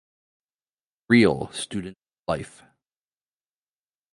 [1.09, 1.95] Real student
[2.27, 2.63] life.